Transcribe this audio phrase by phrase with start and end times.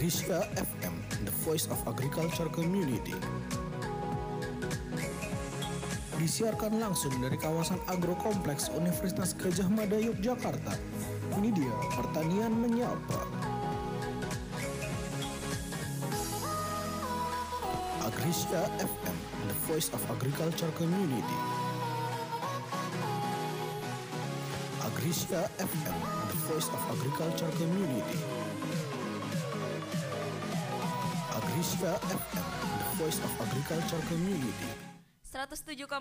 [0.00, 0.96] Agrisya FM,
[1.28, 3.12] the voice of agriculture community.
[6.16, 10.72] Disiarkan langsung dari kawasan agrokompleks Universitas Gajah Mada Yogyakarta.
[11.36, 13.28] Ini dia pertanian menyapa.
[18.00, 19.16] Agrisya FM,
[19.52, 21.38] the voice of agriculture community.
[24.80, 25.98] Agrisya FM,
[26.32, 28.39] the voice of agriculture community.
[31.60, 34.72] Agrisya FM, the voice of agriculture community.
[35.28, 35.92] 107,8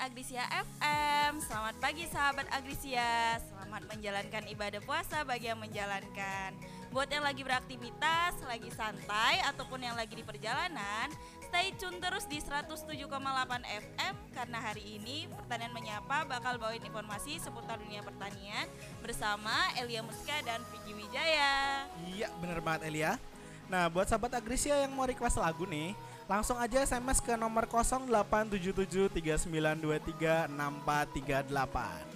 [0.00, 6.56] Agrisia FM Selamat pagi sahabat Agrisia Selamat menjalankan ibadah puasa bagi yang menjalankan.
[6.96, 11.12] Buat yang lagi beraktivitas, lagi santai Ataupun yang lagi di perjalanan
[11.44, 13.04] Stay tune terus di 107,8
[13.68, 18.64] FM Karena hari ini Pertanian Menyapa bakal bawain informasi seputar dunia pertanian
[19.04, 21.84] Bersama Elia Muska dan Vicky Wijaya.
[22.08, 23.20] Iya bener banget Elia
[23.72, 25.96] Nah buat sahabat Agrisia yang mau request lagu nih
[26.28, 27.64] Langsung aja SMS ke nomor
[29.16, 32.12] 087739236438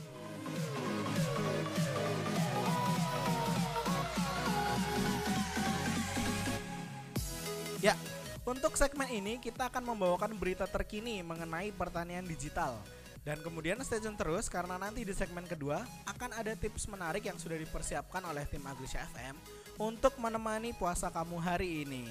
[7.80, 7.94] Ya,
[8.42, 12.80] untuk segmen ini kita akan membawakan berita terkini mengenai pertanian digital.
[13.26, 17.34] Dan kemudian stay tune terus karena nanti di segmen kedua akan ada tips menarik yang
[17.34, 19.34] sudah dipersiapkan oleh tim Agrisya FM
[19.82, 22.06] untuk menemani puasa kamu hari ini.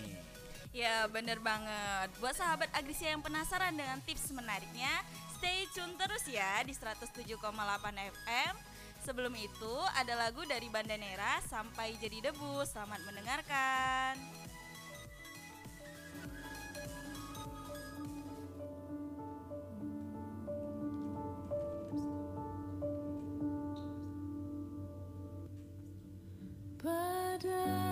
[0.76, 2.12] Ya bener banget.
[2.20, 4.92] Buat sahabat Agrisia yang penasaran dengan tips menariknya
[5.40, 7.16] Stay tune terus ya di 107,8
[8.12, 8.54] FM
[9.08, 12.68] Sebelum itu ada lagu dari Bandanera Sampai Jadi Debu.
[12.68, 14.35] Selamat mendengarkan
[27.36, 27.85] da da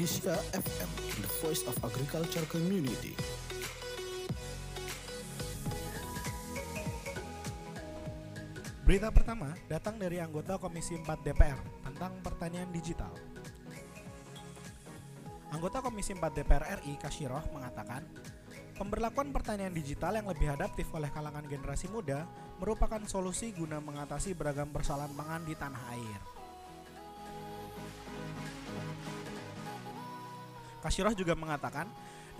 [0.00, 0.90] Agrisya FM,
[1.20, 3.12] the voice of agriculture community.
[8.80, 13.12] Berita pertama datang dari anggota Komisi 4 DPR tentang pertanian digital.
[15.52, 18.00] Anggota Komisi 4 DPR RI Kashiroh mengatakan,
[18.80, 22.24] pemberlakuan pertanian digital yang lebih adaptif oleh kalangan generasi muda
[22.56, 26.39] merupakan solusi guna mengatasi beragam persoalan pangan di tanah air.
[30.80, 31.86] Kashiroh juga mengatakan,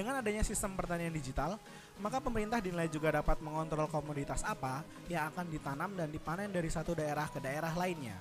[0.00, 1.60] dengan adanya sistem pertanian digital,
[2.00, 4.80] maka pemerintah dinilai juga dapat mengontrol komoditas apa
[5.12, 8.16] yang akan ditanam dan dipanen dari satu daerah ke daerah lainnya.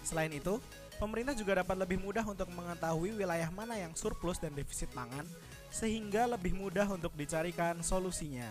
[0.00, 0.56] Selain itu,
[0.96, 5.28] pemerintah juga dapat lebih mudah untuk mengetahui wilayah mana yang surplus dan defisit pangan,
[5.68, 8.48] sehingga lebih mudah untuk dicarikan solusinya.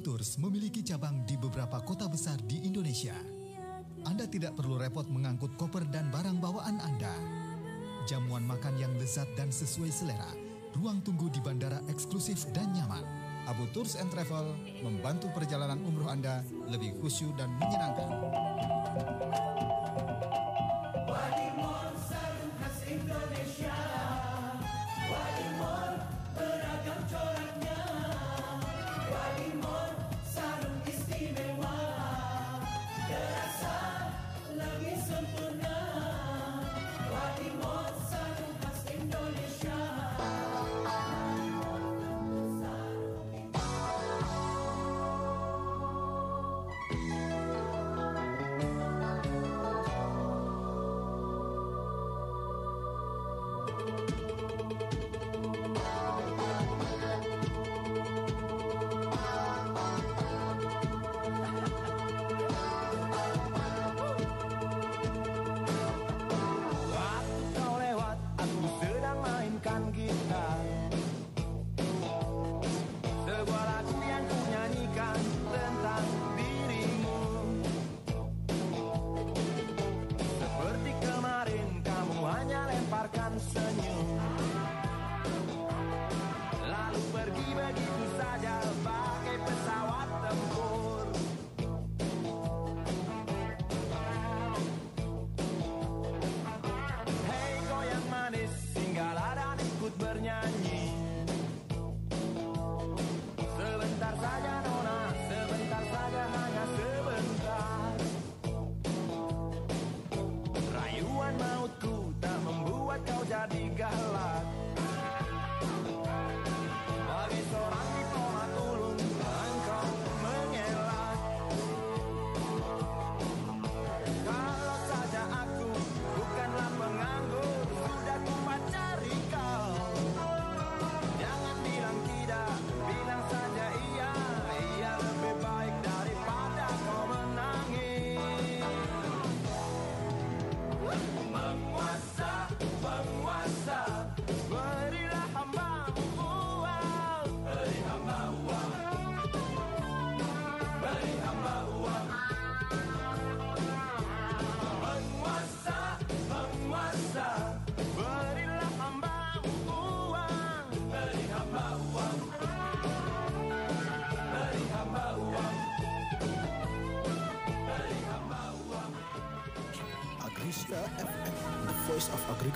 [0.00, 3.14] Tours memiliki cabang di beberapa kota besar di Indonesia.
[4.08, 7.12] Anda tidak perlu repot mengangkut koper dan barang bawaan Anda.
[8.08, 10.32] Jamuan makan yang lezat dan sesuai selera,
[10.72, 13.04] ruang tunggu di bandara eksklusif dan nyaman.
[13.44, 16.40] Abu Tours and Travel membantu perjalanan umroh Anda
[16.72, 18.10] lebih khusyuk dan menyenangkan.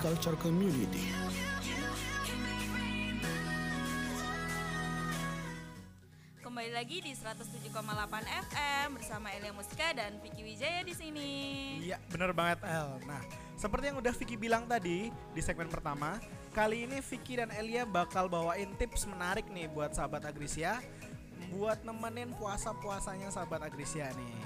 [0.05, 1.05] Of Agriculture Community.
[6.45, 7.73] Kembali lagi di 107,8
[8.45, 11.31] FM bersama Elia Musika dan Vicky Wijaya di sini.
[11.89, 13.01] Iya, bener banget El.
[13.09, 13.25] Nah,
[13.57, 16.21] seperti yang udah Vicky bilang tadi di segmen pertama,
[16.53, 20.85] kali ini Vicky dan Elia bakal bawain tips menarik nih buat sahabat Agrisia
[21.49, 24.37] buat nemenin puasa-puasanya sahabat Agrisia nih.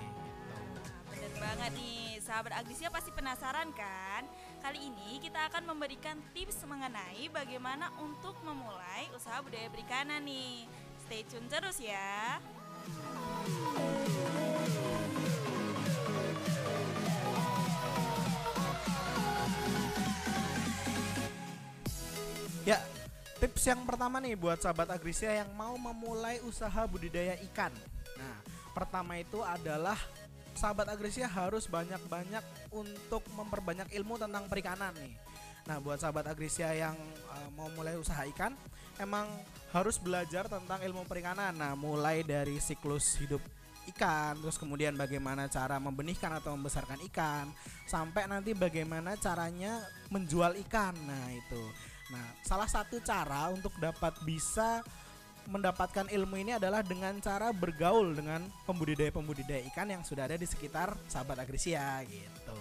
[1.11, 4.23] Bener banget nih, sahabat Agrisia pasti penasaran kan?
[4.59, 10.67] Kali ini kita akan memberikan tips mengenai bagaimana untuk memulai usaha budaya perikanan nih.
[11.07, 12.38] Stay tune terus ya.
[22.67, 22.77] Ya,
[23.39, 27.71] tips yang pertama nih buat sahabat Agrisia yang mau memulai usaha budidaya ikan.
[28.19, 28.38] Nah,
[28.75, 29.97] pertama itu adalah
[30.59, 32.44] sahabat Agrisia harus banyak-banyak
[32.75, 35.15] untuk memperbanyak ilmu tentang perikanan nih.
[35.63, 37.00] Nah, buat sahabat Agrisia yang
[37.31, 38.51] uh, mau mulai usaha ikan,
[39.00, 39.31] emang
[39.71, 41.56] harus belajar tentang ilmu perikanan.
[41.56, 43.39] Nah, mulai dari siklus hidup
[43.95, 47.47] ikan, terus kemudian bagaimana cara membenihkan atau membesarkan ikan,
[47.87, 49.80] sampai nanti bagaimana caranya
[50.11, 50.92] menjual ikan.
[51.07, 51.63] Nah, itu.
[52.11, 54.83] Nah, salah satu cara untuk dapat bisa
[55.49, 60.94] mendapatkan ilmu ini adalah dengan cara bergaul dengan pembudidaya-pembudidaya ikan yang sudah ada di sekitar
[61.09, 62.57] sahabat Agrisia gitu.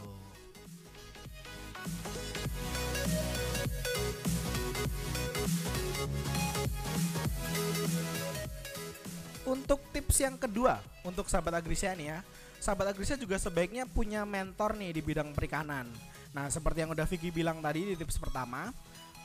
[9.48, 12.18] Untuk tips yang kedua untuk sahabat Agrisia nih ya,
[12.60, 15.88] sahabat Agrisia juga sebaiknya punya mentor nih di bidang perikanan.
[16.36, 18.68] Nah, seperti yang udah Vicky bilang tadi di tips pertama,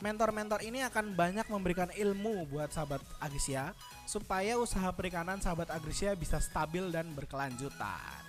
[0.02, 3.76] mentor-mentor ini akan banyak memberikan ilmu buat sahabat Agrisia
[4.08, 8.23] supaya usaha perikanan sahabat Agrisia bisa stabil dan berkelanjutan.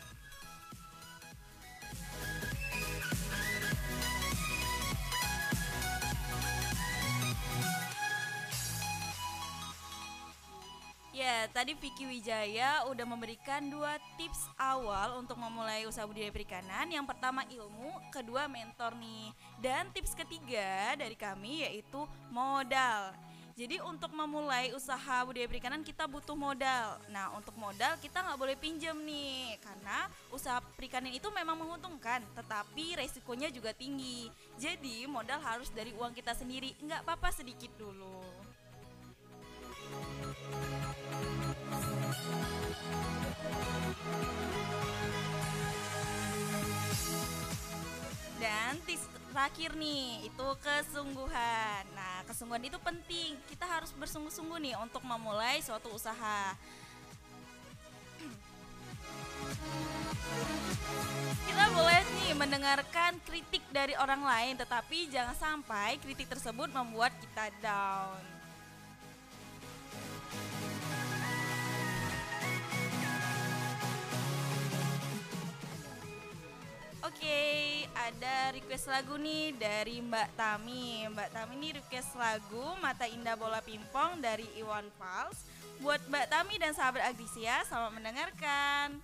[11.26, 16.86] Ya, tadi Vicky Wijaya udah memberikan dua tips awal untuk memulai usaha budidaya perikanan.
[16.86, 19.34] Yang pertama ilmu, kedua mentor nih.
[19.58, 23.10] Dan tips ketiga dari kami yaitu modal.
[23.58, 27.02] Jadi untuk memulai usaha budidaya perikanan kita butuh modal.
[27.10, 33.02] Nah untuk modal kita nggak boleh pinjam nih karena usaha perikanan itu memang menguntungkan, tetapi
[33.02, 34.30] resikonya juga tinggi.
[34.62, 38.22] Jadi modal harus dari uang kita sendiri, nggak apa-apa sedikit dulu.
[48.40, 49.06] Dan tips
[49.36, 51.84] terakhir nih itu kesungguhan.
[51.92, 53.36] Nah, kesungguhan itu penting.
[53.52, 56.56] Kita harus bersungguh-sungguh nih untuk memulai suatu usaha.
[61.46, 67.52] Kita boleh nih mendengarkan kritik dari orang lain, tetapi jangan sampai kritik tersebut membuat kita
[67.60, 68.24] down.
[77.06, 81.06] Oke, ada request lagu nih dari Mbak Tami.
[81.14, 85.46] Mbak Tami ini request lagu Mata Indah Bola Pimpong dari Iwan Fals.
[85.86, 88.98] Buat Mbak Tami dan sahabat Agrisia, selamat mendengarkan.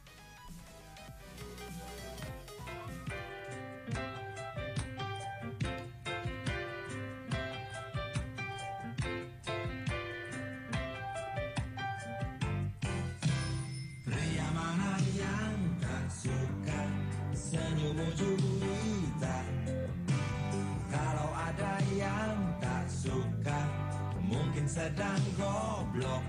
[24.71, 26.23] Sedang goblok.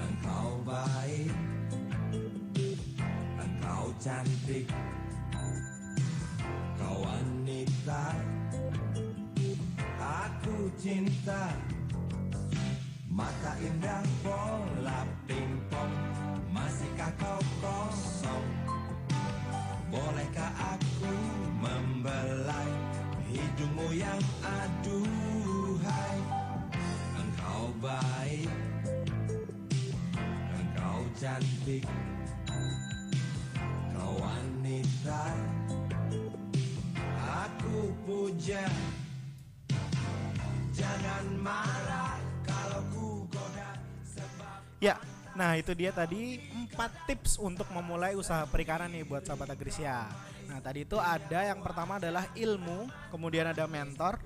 [0.00, 1.28] Engkau baik
[3.36, 4.64] Engkau cantik.
[6.80, 8.04] Kau wanita
[10.00, 11.52] Aku cinta.
[13.12, 15.92] Mata indah bola pingpong
[16.52, 18.48] Masihkah kau kosong?
[19.92, 21.16] Bolehkah aku
[21.60, 22.72] membelai
[23.28, 25.35] Hidungmu yang Engkau
[27.80, 28.50] baik
[30.56, 31.84] Engkau cantik
[33.92, 35.24] Kau wanita
[37.46, 38.64] Aku puja
[40.76, 43.70] Jangan marah kalau ku goda
[44.04, 45.00] sebab Ya,
[45.32, 50.04] nah itu dia tadi empat tips untuk memulai usaha perikanan nih buat sahabat Agrisia.
[50.46, 54.20] Nah tadi itu ada yang pertama adalah ilmu, kemudian ada mentor,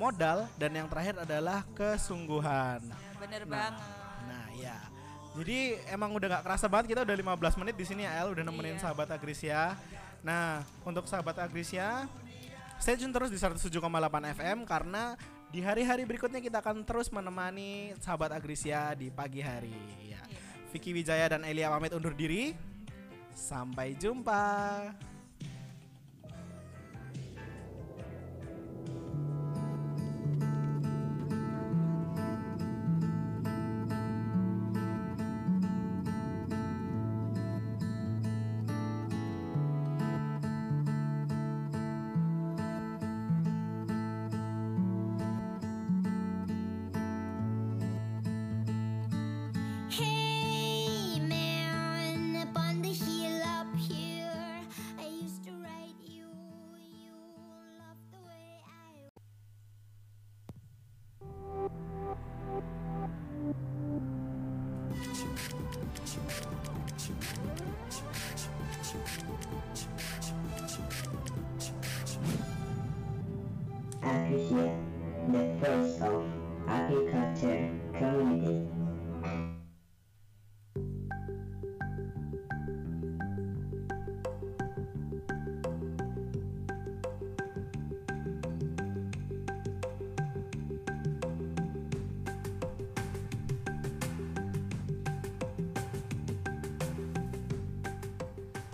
[0.00, 2.80] modal, dan yang terakhir adalah kesungguhan.
[3.20, 3.74] Bener Nah, banget.
[4.24, 4.78] Nah ya,
[5.36, 5.58] jadi
[5.92, 8.80] emang udah gak kerasa banget kita udah 15 menit di sini ya El udah nemenin
[8.80, 8.88] Iya.
[8.88, 9.76] sahabat Agrisia.
[10.24, 12.08] Nah untuk sahabat Agrisia
[12.80, 13.76] Stay tune terus di 107,8
[14.32, 15.12] FM karena
[15.52, 19.76] di hari-hari berikutnya kita akan terus menemani sahabat Agrisia di pagi hari.
[20.08, 20.24] Ya.
[20.72, 22.56] Vicky Wijaya dan Elia pamit undur diri.
[23.36, 24.80] Sampai jumpa.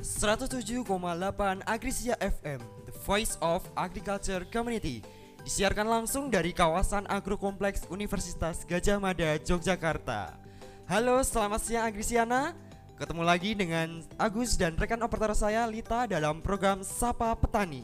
[0.07, 0.87] ...107,8
[1.67, 5.03] Agrisia FM The Voice of Agriculture Community.
[5.43, 10.39] Disiarkan langsung dari kawasan agrokompleks Universitas Gajah Mada, Yogyakarta.
[10.87, 12.55] Halo, selamat siang Agrisiana.
[12.95, 17.83] Ketemu lagi dengan Agus dan rekan operator saya Lita dalam program Sapa Petani.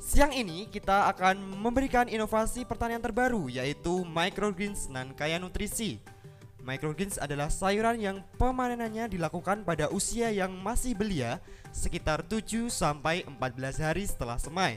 [0.00, 6.00] Siang ini kita akan memberikan inovasi pertanian terbaru yaitu microgreens dan kaya nutrisi
[6.60, 11.40] Microgreens adalah sayuran yang pemanenannya dilakukan pada usia yang masih belia
[11.72, 14.76] sekitar 7 sampai 14 hari setelah semai.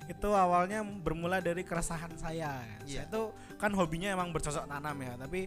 [0.08, 2.64] itu awalnya bermula dari keresahan saya.
[2.86, 3.12] Saya Iya.
[3.12, 5.44] tuh kan hobinya emang bercocok tanam ya, tapi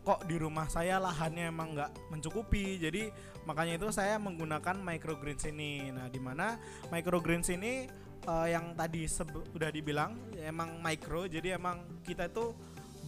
[0.00, 2.80] kok di rumah saya lahannya emang nggak mencukupi.
[2.80, 3.12] Jadi
[3.44, 5.92] makanya itu saya menggunakan microgreens ini.
[5.92, 6.56] Nah, di mana
[6.88, 7.84] microgreens ini
[8.26, 12.52] eh, yang tadi sebe- udah dibilang emang micro, jadi emang kita itu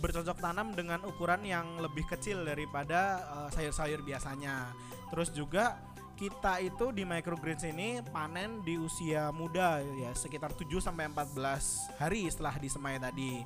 [0.02, 4.73] bercocok tanam dengan ukuran yang lebih kecil daripada eh, sayur-sayur biasanya.
[5.12, 5.78] Terus juga
[6.19, 12.31] kita itu di microgreens ini panen di usia muda ya sekitar 7 sampai 14 hari
[12.31, 13.42] setelah disemai tadi.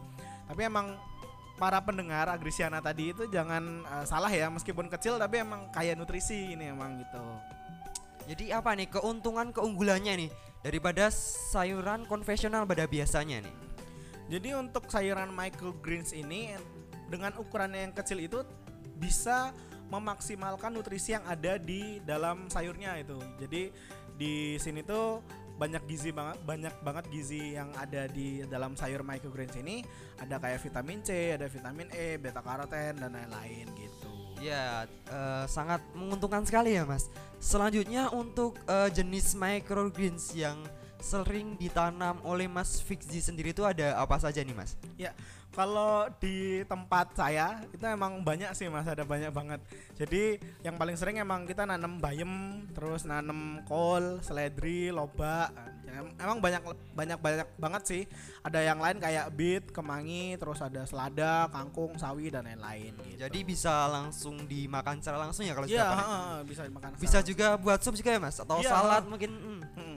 [0.47, 0.95] Tapi emang
[1.57, 6.57] para pendengar Agrisiana tadi itu jangan eh, salah ya meskipun kecil tapi emang kaya nutrisi
[6.57, 7.25] ini emang gitu.
[8.27, 10.31] Jadi apa nih keuntungan keunggulannya nih
[10.67, 13.57] daripada sayuran konvensional pada biasanya nih?
[14.27, 16.59] Jadi untuk sayuran microgreens ini
[17.07, 18.43] dengan ukurannya yang kecil itu
[18.99, 19.55] bisa
[19.87, 23.15] memaksimalkan nutrisi yang ada di dalam sayurnya itu.
[23.39, 23.71] Jadi
[24.19, 25.23] di sini tuh
[25.57, 29.81] banyak gizi banget banyak banget gizi yang ada di dalam sayur microgreens ini
[30.21, 34.06] ada kayak vitamin C, ada vitamin E, beta karoten dan lain-lain gitu.
[34.37, 37.09] Ya, eh, sangat menguntungkan sekali ya, Mas.
[37.41, 40.61] Selanjutnya untuk eh, jenis microgreens yang
[41.01, 44.77] sering ditanam oleh Mas Fikzi sendiri itu ada apa saja nih, Mas?
[45.57, 46.37] Kalau di
[46.69, 49.65] tempat saya itu emang banyak sih mas, ada banyak banget.
[49.97, 55.49] Jadi yang paling sering emang kita nanam bayam, terus nanam kol, seledri, lobak.
[55.89, 56.61] Em- emang banyak
[56.93, 58.03] banyak banyak banget sih.
[58.45, 62.93] Ada yang lain kayak bit, kemangi, terus ada selada, kangkung, sawi dan lain-lain.
[63.09, 63.25] Gitu.
[63.25, 66.45] Jadi bisa langsung dimakan secara langsung ya kalau Iya, sudah panen?
[66.45, 66.91] bisa dimakan.
[67.01, 69.31] Bisa juga buat sup juga ya mas atau Iya, salad mungkin.
[69.33, 69.61] hmm.
[69.73, 69.97] Mm-mm.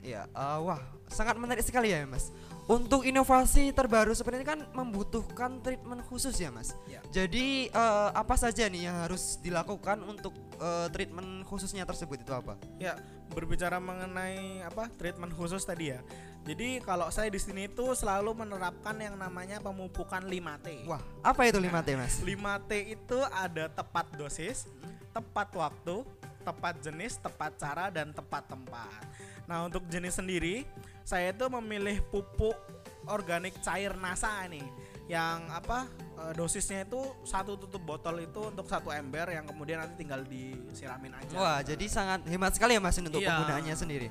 [0.00, 0.80] Ya, eh, wah
[1.12, 2.32] sangat menarik sekali ya mas.
[2.66, 6.74] Untuk inovasi terbaru seperti ini kan membutuhkan treatment khusus ya mas.
[6.90, 6.98] Ya.
[7.14, 12.58] Jadi eh, apa saja nih yang harus dilakukan untuk eh, treatment khususnya tersebut itu apa?
[12.82, 12.98] Ya,
[13.30, 16.02] berbicara mengenai apa treatment khusus tadi ya.
[16.42, 20.90] Jadi kalau saya di sini tuh selalu menerapkan yang namanya pemupukan 5T.
[20.90, 22.18] Wah, apa itu 5T mas?
[22.26, 24.66] 5T itu ada tepat dosis,
[25.14, 26.02] tepat waktu,
[26.42, 29.02] tepat jenis, tepat cara dan tepat tempat.
[29.46, 30.66] Nah, untuk jenis sendiri,
[31.06, 32.58] saya itu memilih pupuk
[33.06, 34.66] organik cair NASA nih
[35.06, 35.86] yang apa
[36.18, 41.14] eh, dosisnya itu satu tutup botol itu untuk satu ember yang kemudian nanti tinggal disiramin
[41.14, 41.34] aja.
[41.38, 43.30] Wah, jadi sangat hemat sekali ya Mas untuk Iya.
[43.30, 44.08] penggunaannya sendiri.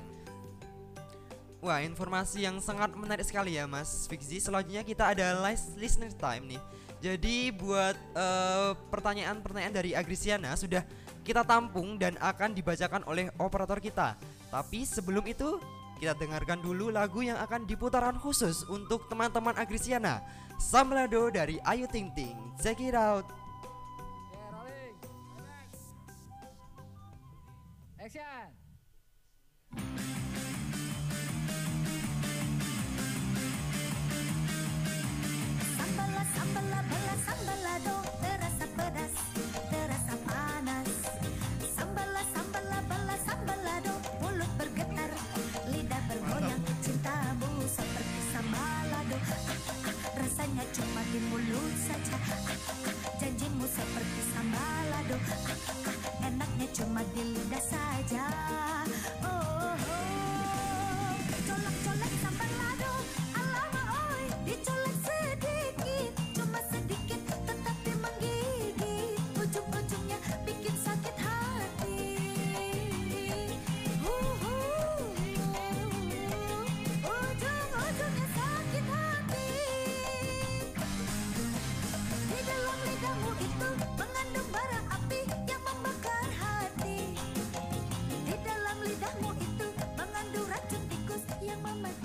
[1.60, 4.40] Wah, informasi yang sangat menarik sekali ya Mas Fiksi.
[4.40, 6.62] Selanjutnya kita ada lis- listener time nih.
[7.04, 10.80] Jadi buat eh, pertanyaan-pertanyaan dari Agrisiana sudah
[11.20, 14.16] kita tampung dan akan dibacakan oleh operator kita.
[14.50, 15.58] Tapi sebelum itu
[15.96, 20.20] kita dengarkan dulu lagu yang akan diputaran khusus untuk teman-teman Agrisiana.
[20.60, 22.36] Samlado dari Ayu Ting Ting.
[22.60, 23.28] Check it out.
[28.00, 28.48] Action.
[35.76, 37.95] Sambala sambala bala sambalado terasa
[50.56, 52.16] rasanya cuma di mulut saja
[53.20, 55.16] janjimu seperti sambalado
[56.24, 58.24] enaknya cuma di lidah saja
[59.20, 59.85] oh.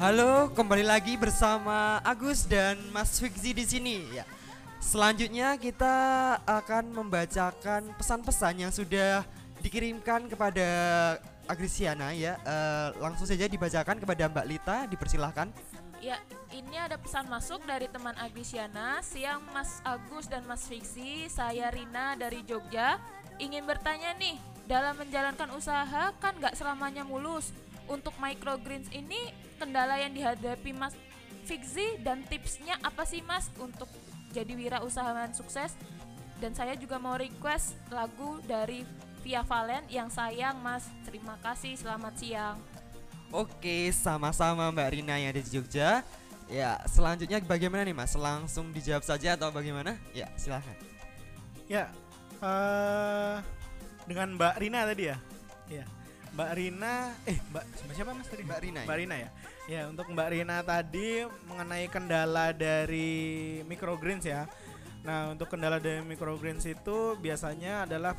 [0.02, 4.26] Halo, kembali lagi bersama Agus dan Mas Fikzi di sini ya.
[4.82, 5.94] Selanjutnya kita
[6.42, 9.22] akan membacakan pesan-pesan yang sudah
[9.62, 10.66] dikirimkan kepada
[11.46, 12.34] Agrisiana ya.
[12.42, 15.54] Eh, langsung saja dibacakan kepada Mbak Lita, dipersilahkan.
[16.02, 16.18] Ya,
[16.50, 19.06] ini ada pesan masuk dari teman Agrisiana.
[19.06, 22.98] Siang Mas Agus dan Mas Fiksi, saya Rina dari Jogja.
[23.38, 27.54] Ingin bertanya nih, dalam menjalankan usaha kan nggak selamanya mulus.
[27.92, 29.20] Untuk microgreens ini
[29.60, 30.96] kendala yang dihadapi Mas
[31.44, 33.92] Fiksi dan tipsnya apa sih Mas untuk
[34.32, 35.76] jadi wirausahawan sukses?
[36.40, 38.88] Dan saya juga mau request lagu dari
[39.22, 40.88] Via Valen yang sayang Mas.
[41.04, 42.58] Terima kasih, selamat siang.
[43.30, 46.02] Oke, sama-sama Mbak Rina yang ada di Jogja.
[46.52, 48.12] Ya, selanjutnya bagaimana nih Mas?
[48.16, 49.96] Langsung dijawab saja atau bagaimana?
[50.12, 50.76] Ya, silahkan.
[51.68, 51.88] Ya,
[52.44, 53.38] eh
[54.04, 55.18] dengan Mbak Rina tadi ya.
[55.72, 55.86] Ya.
[56.32, 58.48] Mbak Rina, eh Mbak siapa, Mas tadi?
[58.48, 59.00] Mbak Rina, Mbak ya.
[59.04, 59.30] Rina ya.
[59.68, 64.48] Ya, untuk Mbak Rina tadi mengenai kendala dari microgreens ya.
[65.04, 68.16] Nah, untuk kendala dari microgreens itu biasanya adalah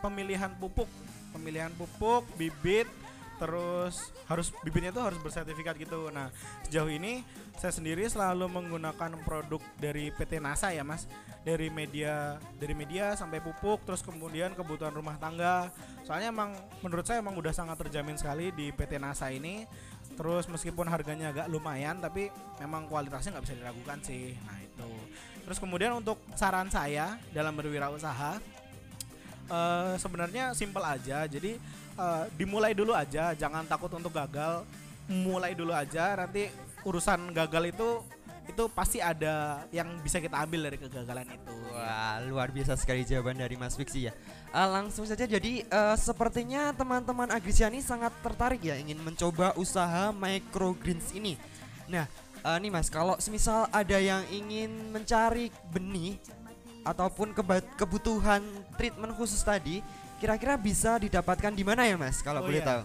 [0.00, 0.88] pemilihan pupuk,
[1.36, 2.88] pemilihan pupuk, bibit,
[3.36, 4.00] terus
[4.32, 6.08] harus bibitnya itu harus bersertifikat gitu.
[6.08, 6.32] Nah,
[6.64, 7.20] sejauh ini
[7.60, 11.04] saya sendiri selalu menggunakan produk dari PT NASA ya, Mas.
[11.46, 15.70] Dari media dari media sampai pupuk, terus kemudian kebutuhan rumah tangga.
[16.02, 19.62] Soalnya emang menurut saya emang udah sangat terjamin sekali di PT NASA ini.
[20.18, 24.34] Terus meskipun harganya agak lumayan tapi memang kualitasnya nggak bisa diragukan sih.
[24.42, 24.90] Nah, itu.
[25.46, 28.42] Terus kemudian untuk saran saya dalam berwirausaha
[29.46, 31.22] eh sebenarnya simpel aja.
[31.30, 31.54] Jadi
[31.94, 34.66] eh, dimulai dulu aja, jangan takut untuk gagal.
[35.06, 36.50] Mulai dulu aja, nanti
[36.82, 38.02] urusan gagal itu
[38.46, 41.54] itu pasti ada yang bisa kita ambil dari kegagalan itu.
[41.74, 44.12] Wah, luar biasa sekali jawaban dari Mas Fiksi ya.
[44.54, 51.10] Eh, langsung saja jadi eh, sepertinya teman-teman Agrisiani sangat tertarik ya ingin mencoba usaha microgreens
[51.12, 51.34] ini.
[51.90, 52.06] Nah,
[52.40, 56.16] eh, nih Mas, kalau semisal ada yang ingin mencari benih
[56.86, 57.34] ataupun
[57.74, 58.40] kebutuhan
[58.78, 59.82] treatment khusus tadi,
[60.22, 62.68] kira-kira bisa didapatkan di mana ya Mas kalau Oh boleh iya.
[62.70, 62.82] tahu?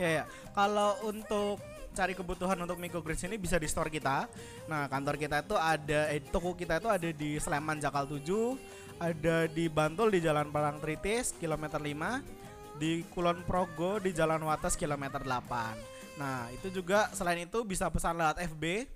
[0.00, 0.24] Ya ya.
[0.56, 1.60] Kalau untuk
[1.92, 4.26] cari kebutuhan untuk microgreens ini bisa di store kita.
[4.66, 8.26] Nah, kantor kita itu ada eh, toko kita itu ada di Sleman Jakal 7,
[8.98, 14.74] ada di Bantul di Jalan Palang Tritis kilometer 5, di Kulon Progo di Jalan Wates
[14.74, 16.18] kilometer 8.
[16.20, 18.88] Nah, itu juga selain itu bisa pesan lewat FB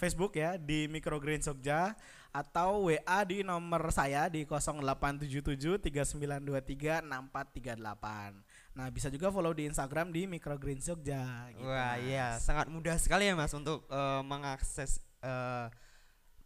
[0.00, 1.92] Facebook ya di Microgreen Jogja
[2.32, 8.40] atau WA di nomor saya di 0877 3923 6438.
[8.70, 12.06] Nah, bisa juga follow di Instagram di Microgreen Jogja gitu, Wah Mas.
[12.06, 15.66] iya sangat mudah sekali ya mas untuk eh, mengakses eh,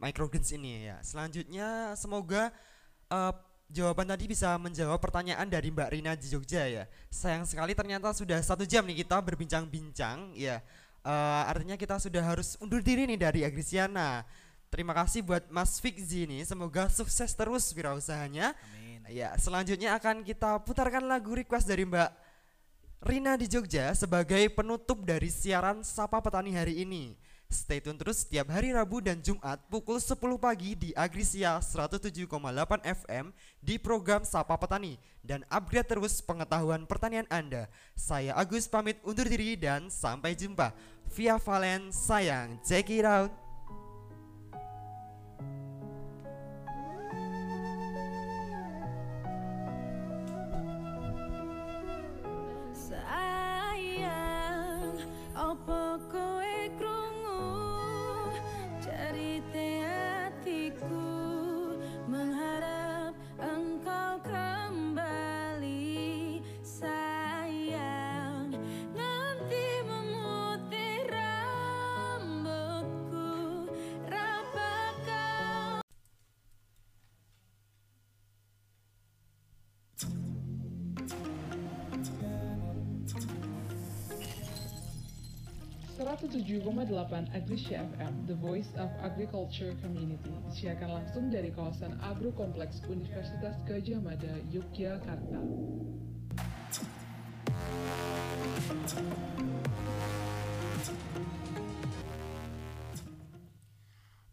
[0.00, 0.96] microgreens ini ya.
[1.04, 2.48] Selanjutnya semoga
[3.12, 3.32] eh,
[3.72, 6.84] jawaban tadi bisa menjawab pertanyaan dari Mbak Rina di Jogja ya.
[7.12, 10.64] Sayang sekali ternyata sudah satu jam nih kita berbincang-bincang ya.
[11.04, 14.24] Eh, artinya kita sudah harus undur diri nih dari Agrisiana.
[14.74, 16.42] Terima kasih buat Mas Fikzi nih.
[16.42, 18.58] Semoga sukses terus wirausahanya.
[18.74, 19.06] Amin.
[19.06, 22.10] Ya, selanjutnya akan kita putarkan lagu request dari Mbak
[23.06, 27.14] Rina di Jogja sebagai penutup dari siaran Sapa Petani hari ini.
[27.46, 32.26] Stay tune terus setiap hari Rabu dan Jumat pukul 10 pagi di Agrisia 107,8
[32.82, 33.30] FM
[33.62, 37.70] di program Sapa Petani dan upgrade terus pengetahuan pertanian Anda.
[37.94, 40.74] Saya Agus pamit undur diri dan sampai jumpa.
[41.14, 43.43] Via Valen sayang, check it out.
[86.24, 93.60] 107,8 Agrisya FM, The Voice of Agriculture Community, disiarkan langsung dari kawasan Agro Kompleks Universitas
[93.68, 95.36] Gajah Mada, Yogyakarta.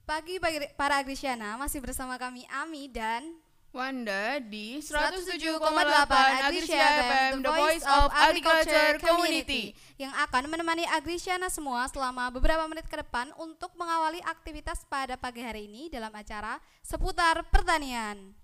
[0.07, 0.39] Pagi
[0.79, 3.35] para Agrisiana masih bersama kami Ami dan
[3.71, 9.71] Wanda di 107,8 107,8 Agrisya FM, The Voice of Agriculture Community.
[9.95, 15.39] yang akan menemani Agrisiana semua selama beberapa menit ke depan untuk mengawali aktivitas pada pagi
[15.39, 18.40] hari ini dalam acara seputar pertanian.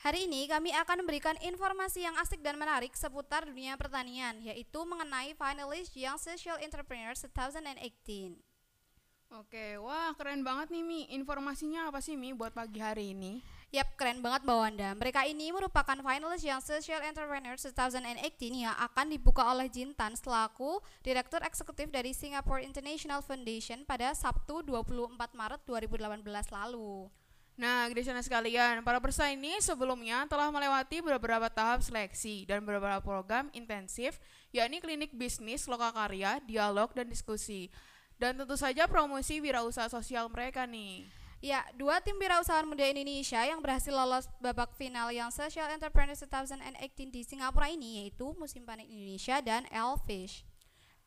[0.00, 5.36] Hari ini kami akan memberikan informasi yang asik dan menarik seputar dunia pertanian, yaitu mengenai
[5.36, 8.40] finalist Young Social Entrepreneur 2018.
[9.36, 11.04] Oke, wah keren banget nih Mi.
[11.12, 13.44] Informasinya apa sih Mi buat pagi hari ini?
[13.76, 14.88] Yap, keren banget Mbak Wanda.
[14.96, 18.16] Mereka ini merupakan finalis Young Social Entrepreneur 2018
[18.56, 25.12] yang akan dibuka oleh Jintan selaku Direktur Eksekutif dari Singapore International Foundation pada Sabtu 24
[25.36, 26.24] Maret 2018
[26.56, 27.19] lalu.
[27.60, 33.52] Nah, Grisana sekalian, para peserta ini sebelumnya telah melewati beberapa tahap seleksi dan beberapa program
[33.52, 34.16] intensif,
[34.48, 37.68] yakni klinik bisnis, lokakarya, dialog, dan diskusi.
[38.16, 41.04] Dan tentu saja promosi wirausaha sosial mereka nih.
[41.44, 47.12] Ya, dua tim wirausahaan muda Indonesia yang berhasil lolos babak final yang Social Entrepreneur 2018
[47.12, 50.48] di Singapura ini yaitu Musim Panen Indonesia dan Elfish.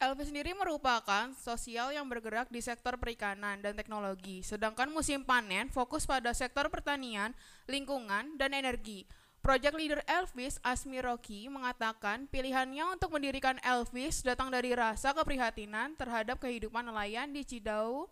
[0.03, 6.03] LV sendiri merupakan sosial yang bergerak di sektor perikanan dan teknologi, sedangkan musim panen fokus
[6.03, 7.31] pada sektor pertanian,
[7.71, 9.07] lingkungan, dan energi.
[9.39, 16.35] Project leader Elvis, Asmi Rocky, mengatakan pilihannya untuk mendirikan Elvis datang dari rasa keprihatinan terhadap
[16.43, 18.11] kehidupan nelayan di Cidau,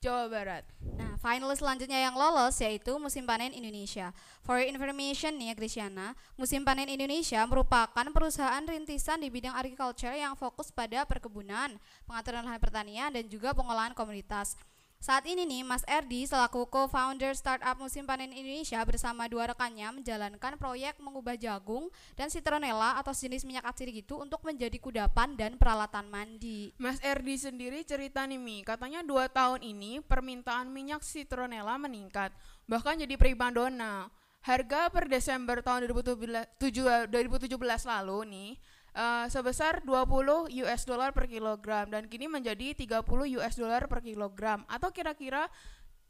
[0.00, 0.64] Jawa Barat.
[0.96, 4.14] Nah, finalis selanjutnya yang lolos yaitu Musim Panen Indonesia.
[4.46, 10.38] For information nih ya Grisiana, Musim Panen Indonesia merupakan perusahaan rintisan di bidang agriculture yang
[10.38, 11.74] fokus pada perkebunan,
[12.06, 14.54] pengaturan lahan pertanian, dan juga pengolahan komoditas.
[14.98, 20.58] Saat ini nih, Mas Erdi selaku co-founder startup Musim Panen Indonesia bersama dua rekannya menjalankan
[20.58, 21.86] proyek mengubah jagung
[22.18, 26.74] dan citronella atau jenis minyak atsiri gitu untuk menjadi kudapan dan peralatan mandi.
[26.82, 32.34] Mas Erdi sendiri cerita nih Mi, katanya dua tahun ini permintaan minyak citronella meningkat,
[32.66, 34.10] bahkan jadi primadona.
[34.42, 37.54] Harga per Desember tahun 2017, 2017
[37.86, 38.50] lalu nih
[38.98, 43.06] eh, sebesar 20 US dollar per kilogram dan kini menjadi 30
[43.38, 45.46] US dollar per kilogram atau kira-kira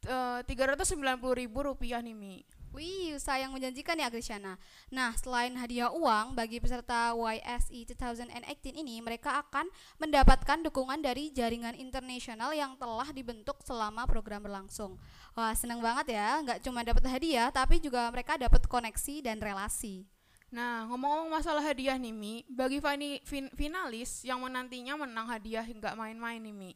[0.08, 2.40] eh, 390 ribu rupiah nih Mi.
[2.68, 4.60] Wih, usaha yang menjanjikan ya Agrisiana.
[4.92, 11.72] Nah, selain hadiah uang bagi peserta YSE 2018 ini, mereka akan mendapatkan dukungan dari jaringan
[11.72, 15.00] internasional yang telah dibentuk selama program berlangsung.
[15.32, 16.44] Wah, seneng banget ya.
[16.44, 20.04] Nggak cuma dapat hadiah, tapi juga mereka dapat koneksi dan relasi.
[20.48, 22.80] Nah, ngomong-ngomong masalah hadiah nih Mi, bagi
[23.24, 26.72] fin- finalis yang menantinya menang hadiah nggak main-main nih Mi.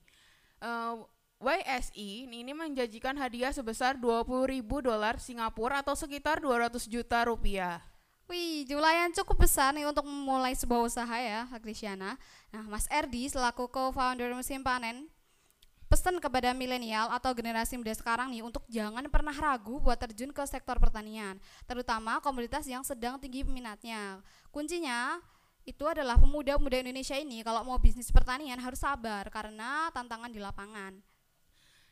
[0.61, 0.95] Eh,
[1.43, 7.83] YSI ini ini menjanjikan hadiah sebesar 20.000 dolar Singapura atau sekitar 200 juta rupiah.
[8.31, 12.15] Wih, jumlah yang cukup besar nih untuk memulai sebuah usaha ya, Agrisiana.
[12.55, 15.11] Nah, Mas Erdi selaku co-founder Musim Panen
[15.93, 20.41] pesan kepada milenial atau generasi muda sekarang nih untuk jangan pernah ragu buat terjun ke
[20.49, 21.37] sektor pertanian,
[21.69, 24.25] terutama komoditas yang sedang tinggi peminatnya.
[24.49, 25.21] Kuncinya
[25.69, 30.97] itu adalah pemuda-pemuda Indonesia ini kalau mau bisnis pertanian harus sabar karena tantangan di lapangan.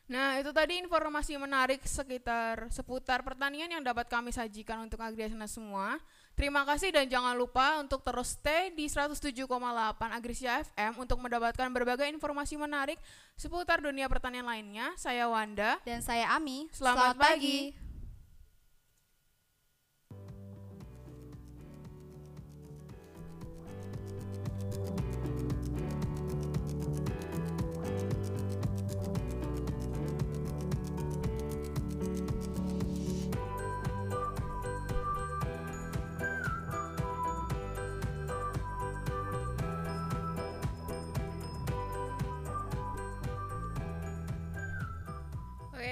[0.08, 6.00] Nah, itu tadi informasi menarik sekitar seputar pertanian yang dapat kami sajikan untuk Agriasana semua.
[6.40, 9.44] Terima kasih dan jangan lupa untuk terus stay di 107,8
[10.08, 12.96] Agrisia FM untuk mendapatkan berbagai informasi menarik
[13.36, 14.88] seputar dunia pertanian lainnya.
[14.96, 16.64] Saya Wanda dan saya Ami.
[16.72, 17.76] Selamat, Selamat pagi.
[17.76, 17.89] pagi.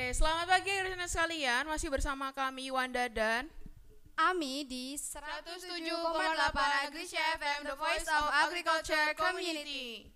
[0.08, 1.62] Selamat pagi rekan sekalian.
[1.68, 3.44] Masih bersama kami Wanda dan
[4.16, 5.84] Ami di 107,8
[6.88, 10.08] Agrisia FM, The Voice of Agriculture Community.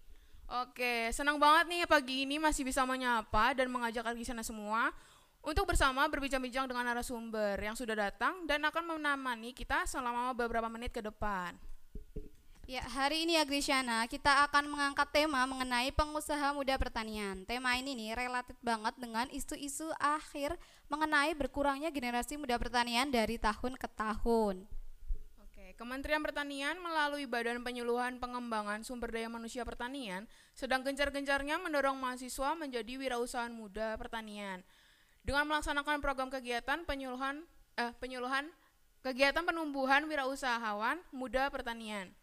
[0.48, 4.96] Oke, senang banget nih pagi ini masih bisa menyapa dan mengajak Agrisana semua
[5.44, 10.96] untuk bersama berbincang-bincang dengan narasumber yang sudah datang dan akan menemani kita selama beberapa menit
[10.96, 11.52] ke depan.
[12.72, 17.44] Ya, hari ini Agrisiana kita akan mengangkat tema mengenai pengusaha muda pertanian.
[17.44, 20.56] Tema ini nih relatif banget dengan isu-isu akhir
[20.88, 24.64] mengenai berkurangnya generasi muda pertanian dari tahun ke tahun.
[25.44, 30.24] Oke, Kementerian Pertanian melalui Badan Penyuluhan Pengembangan Sumber Daya Manusia Pertanian
[30.56, 34.64] sedang gencar-gencarnya mendorong mahasiswa menjadi wirausahaan muda pertanian
[35.20, 37.44] dengan melaksanakan program kegiatan penyuluhan
[37.76, 38.48] eh, penyuluhan
[39.04, 42.16] kegiatan penumbuhan wirausahawan muda pertanian.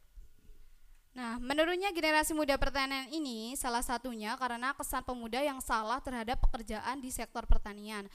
[1.17, 7.01] Nah, menurutnya generasi muda pertanian ini salah satunya karena kesan pemuda yang salah terhadap pekerjaan
[7.01, 8.05] di sektor pertanian.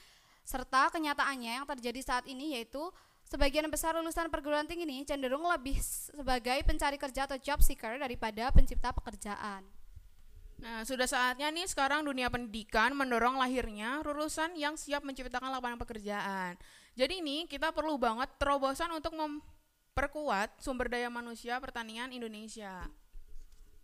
[0.47, 2.81] Serta kenyataannya yang terjadi saat ini yaitu
[3.25, 8.53] sebagian besar lulusan perguruan tinggi ini cenderung lebih sebagai pencari kerja atau job seeker daripada
[8.53, 9.65] pencipta pekerjaan.
[10.55, 16.55] Nah, sudah saatnya nih sekarang dunia pendidikan mendorong lahirnya lulusan yang siap menciptakan lapangan pekerjaan.
[16.95, 19.19] Jadi ini kita perlu banget terobosan untuk
[19.95, 22.83] memperkuat sumber daya manusia pertanian Indonesia.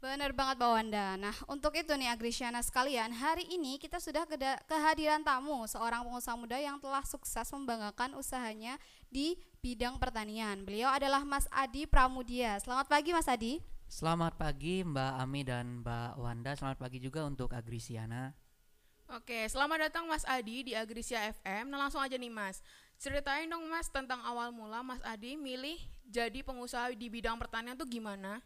[0.03, 1.07] Benar banget Mbak Wanda.
[1.15, 4.27] Nah, untuk itu nih Agrisiana sekalian, hari ini kita sudah
[4.67, 8.75] kehadiran tamu seorang pengusaha muda yang telah sukses membanggakan usahanya
[9.07, 10.67] di bidang pertanian.
[10.67, 12.59] Beliau adalah Mas Adi Pramudia.
[12.59, 13.63] Selamat pagi Mas Adi.
[13.87, 16.51] Selamat pagi Mbak Ami dan Mbak Wanda.
[16.59, 18.35] Selamat pagi juga untuk Agrisiana.
[19.11, 21.71] Oke, selamat datang Mas Adi di Agrisia FM.
[21.71, 22.59] Nah, langsung aja nih Mas.
[23.01, 27.89] Ceritain dong Mas tentang awal mula Mas Adi milih jadi pengusaha di bidang pertanian tuh
[27.89, 28.45] gimana?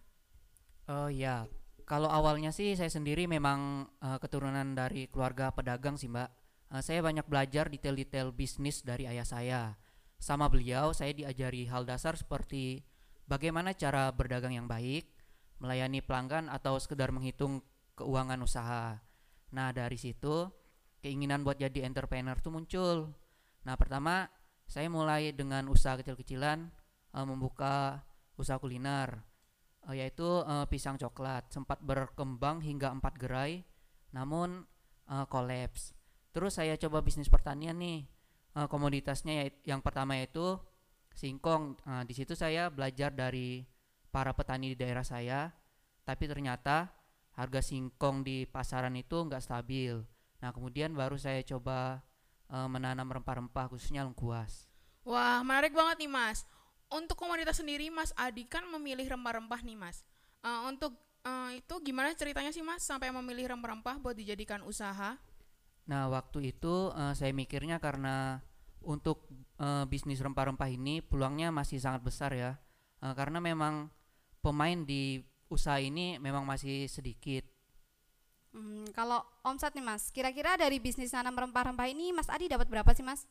[0.87, 1.43] Oh ya,
[1.83, 6.29] kalau awalnya sih saya sendiri memang eh, keturunan dari keluarga pedagang sih Mbak.
[6.71, 9.75] Eh, saya banyak belajar detail-detail bisnis dari ayah saya.
[10.23, 12.79] Sama beliau saya diajari hal dasar seperti
[13.27, 15.03] bagaimana cara berdagang yang baik,
[15.59, 17.59] melayani pelanggan atau sekedar menghitung
[17.99, 19.03] keuangan usaha.
[19.51, 20.47] Nah, dari situ
[21.03, 23.11] keinginan buat jadi entrepreneur tuh muncul.
[23.67, 24.31] Nah, pertama
[24.65, 26.69] saya mulai dengan usaha kecil-kecilan
[27.15, 28.01] eh, membuka
[28.35, 29.21] usaha kuliner
[29.89, 31.53] eh, yaitu eh, pisang coklat.
[31.53, 33.63] Sempat berkembang hingga empat gerai
[34.11, 34.65] namun
[35.09, 35.93] eh, kolaps.
[36.35, 38.15] Terus saya coba bisnis pertanian nih
[38.55, 40.55] Eh, komoditasnya yang pertama yaitu
[41.11, 41.75] singkong.
[41.83, 43.67] Eh, di situ saya belajar dari
[44.07, 45.51] para petani di daerah saya
[46.07, 46.87] tapi ternyata
[47.35, 49.99] harga singkong di pasaran itu nggak stabil.
[50.39, 51.99] Nah kemudian baru saya coba
[52.49, 54.67] eh, menanam rempah-rempah khususnya lengkuas
[55.05, 56.39] Wah, menarik banget nih Mas.
[56.89, 60.01] Untuk komoditas sendiri Mas Adi kan memilih rempah-rempah nih Mas.
[60.41, 65.17] Eh, untuk eh, itu gimana ceritanya sih Mas sampai memilih rempah-rempah buat dijadikan usaha?
[65.85, 68.41] Nah, waktu itu eh, saya mikirnya karena
[68.81, 69.29] untuk
[69.61, 72.57] eh, bisnis rempah-rempah ini peluangnya masih sangat besar ya.
[73.05, 73.93] Eh, karena memang
[74.41, 77.45] pemain di usaha ini memang masih sedikit.
[78.55, 82.87] Hmm, kalau omset nih Mas, kira-kira dari bisnis nanam rempah-rempah ini Mas Adi dapat berapa
[82.95, 83.27] sih Mas?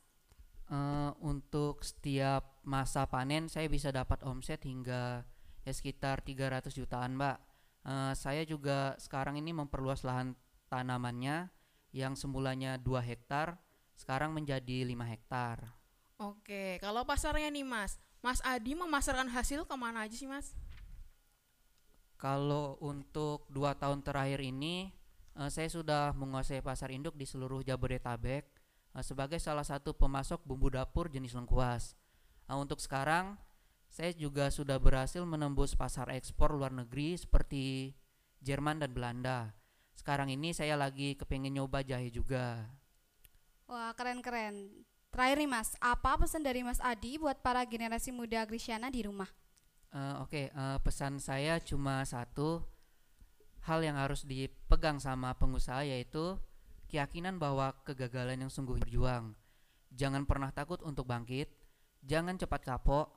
[0.69, 5.25] Eh, untuk setiap masa panen saya bisa dapat omset hingga
[5.65, 7.37] ya sekitar 300 jutaan, Mbak.
[7.89, 10.37] Eh, saya juga sekarang ini memperluas lahan
[10.69, 11.49] tanamannya
[11.89, 13.57] yang semulanya 2 hektar
[13.97, 15.73] sekarang menjadi 5 hektar.
[16.21, 20.53] Oke, kalau pasarnya nih Mas, Mas Adi memasarkan hasil ke mana aja sih Mas?
[22.15, 24.89] Kalau untuk dua tahun terakhir ini
[25.35, 28.43] eh, saya sudah menguasai pasar induk di seluruh Jabodetabek
[28.95, 31.93] eh, sebagai salah satu pemasok bumbu dapur jenis lengkuas.
[32.47, 33.35] Nah, untuk sekarang
[33.91, 37.95] saya juga sudah berhasil menembus pasar ekspor luar negeri seperti
[38.43, 39.55] Jerman dan Belanda.
[39.95, 42.67] Sekarang ini saya lagi kepengen nyoba jahe juga.
[43.65, 44.85] Wah, keren-keren.
[45.09, 49.31] Terakhir nih Mas, apa pesan dari Mas Adi buat para generasi muda Agrisiana di rumah?
[49.95, 52.67] Eh, Oke, eh, pesan saya cuma satu
[53.65, 56.37] hal yang harus dipegang sama pengusaha yaitu
[56.85, 59.33] keyakinan bahwa kegagalan yang sungguh berjuang.
[59.89, 61.49] Jangan pernah takut untuk bangkit,
[62.05, 63.09] jangan cepat kapok,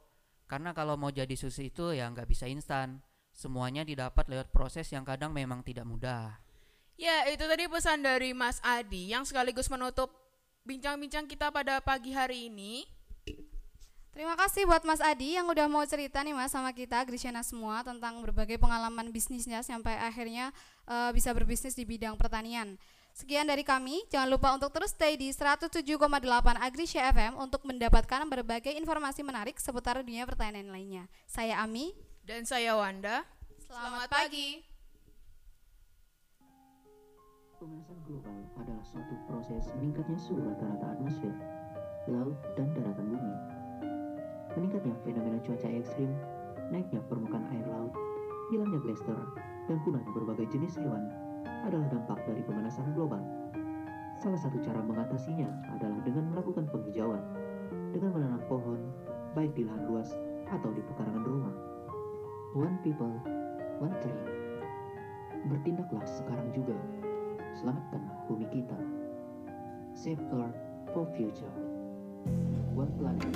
[0.48, 3.04] karena kalau mau jadi sukses itu ya nggak bisa instan.
[3.36, 6.40] Semuanya didapat lewat proses yang kadang memang tidak mudah.
[6.98, 10.10] Ya, itu tadi pesan dari Mas Adi yang sekaligus menutup
[10.66, 12.82] bincang-bincang kita pada pagi hari ini.
[14.18, 17.86] Terima kasih buat Mas Adi yang udah mau cerita nih Mas sama kita Grisiana semua
[17.86, 20.50] tentang berbagai pengalaman bisnisnya sampai akhirnya
[20.90, 22.74] eh, bisa berbisnis di bidang pertanian.
[23.14, 25.70] Sekian dari kami, jangan lupa untuk terus stay di 107,8
[26.58, 31.06] Agrisya FM untuk mendapatkan berbagai informasi menarik seputar dunia pertanian lainnya.
[31.30, 31.94] Saya Ami
[32.26, 33.22] dan saya Wanda.
[33.70, 34.66] Selamat, pagi.
[37.62, 41.34] Pemanasan global adalah suatu proses meningkatnya suhu rata-rata atmosfer,
[42.10, 43.57] laut, dan daratan bumi.
[44.58, 46.10] Meningkatnya fenomena cuaca ekstrim,
[46.74, 47.94] naiknya permukaan air laut,
[48.50, 49.14] hilangnya glacier,
[49.70, 51.06] dan punahnya berbagai jenis hewan
[51.62, 53.22] adalah dampak dari pemanasan global.
[54.18, 55.46] Salah satu cara mengatasinya
[55.78, 57.22] adalah dengan melakukan penghijauan,
[57.94, 58.82] dengan menanam pohon,
[59.38, 60.10] baik di lahan luas
[60.50, 61.54] atau di pekarangan rumah.
[62.58, 63.14] One people,
[63.78, 64.26] one tree.
[65.46, 66.74] Bertindaklah sekarang juga.
[67.62, 68.78] Selamatkan bumi kita.
[69.94, 70.58] Save Earth
[70.90, 71.54] for future.
[72.74, 73.34] One planet,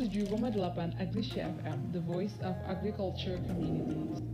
[0.00, 4.24] 107,8 Agrisha FM, the voice of agriculture communities.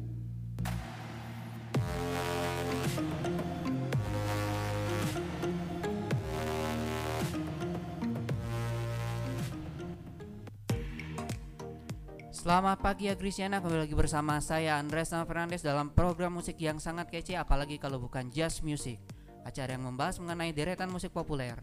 [12.30, 17.10] Selamat pagi Agrisiana, kembali lagi bersama saya Andres Nama Fernandes dalam program musik yang sangat
[17.10, 19.02] kece apalagi kalau bukan jazz music.
[19.42, 21.58] Acara yang membahas mengenai deretan musik populer.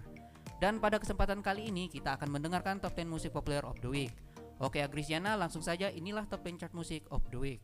[0.64, 4.16] Dan pada kesempatan kali ini kita akan mendengarkan top 10 musik populer of the week
[4.64, 7.59] Oke Agrisiana langsung saja inilah top 10 chart musik of the week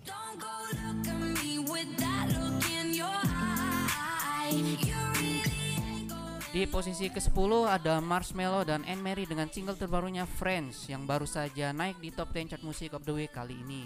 [0.00, 4.48] Don't go look at me with that look in your eye.
[4.48, 6.08] You really
[6.56, 7.36] Di posisi ke-10
[7.68, 12.32] ada Marshmello dan Anne Mary dengan single terbarunya Friends yang baru saja naik di top
[12.32, 13.84] 10 chart musik of the week kali ini.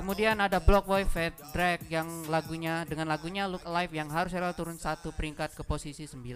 [0.00, 4.56] Kemudian ada Block Boy Fat Drag yang lagunya dengan lagunya Look Alive yang harus rela
[4.56, 6.26] turun satu peringkat ke posisi 9.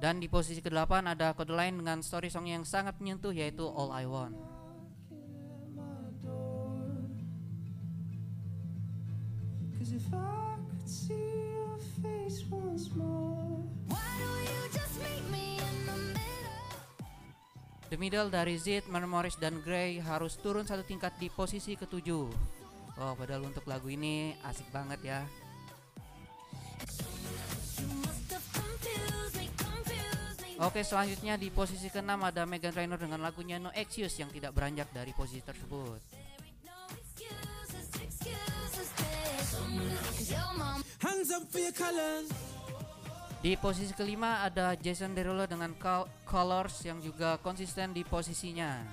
[0.00, 3.92] Dan di posisi ke-8 ada kode lain dengan story song yang sangat menyentuh yaitu All
[3.92, 4.32] I Want.
[9.76, 13.29] Cause if I could see your face once more,
[17.90, 22.30] The Middle dari Zid, Morris dan Grey harus turun satu tingkat di posisi ketujuh.
[23.02, 25.20] Oh, padahal untuk lagu ini asik banget ya.
[30.62, 34.86] Oke, selanjutnya di posisi keenam ada Megan Trainor dengan lagunya No Excuse yang tidak beranjak
[34.94, 35.98] dari posisi tersebut.
[41.00, 42.59] hands up for your colors.
[43.40, 48.84] Di posisi kelima ada Jason Derulo dengan Col- Colors yang juga konsisten di posisinya.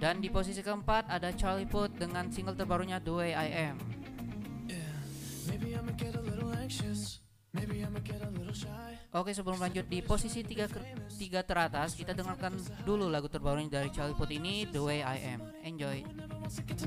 [0.00, 3.76] Dan di posisi keempat ada Charlie Puth dengan single terbarunya The Way I Am.
[5.44, 6.26] Maybe I'ma get a.
[9.16, 10.68] Oke sebelum lanjut di posisi tiga,
[11.16, 12.52] tiga teratas kita dengarkan
[12.84, 15.40] dulu lagu terbarunya dari Charlie Puth ini The Way I Am.
[15.64, 16.04] Enjoy.
[16.76, 16.84] To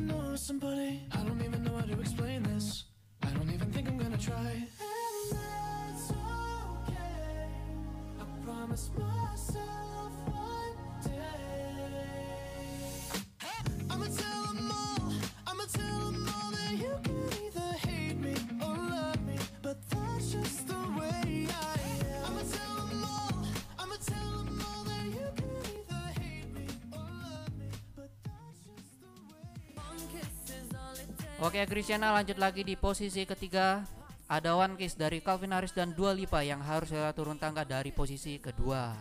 [31.40, 33.88] Oke Cristiana lanjut lagi di posisi ketiga
[34.28, 37.96] ada One Kiss dari Calvin Harris dan Dua Lipa yang harus rela turun tangga dari
[37.96, 38.92] posisi kedua.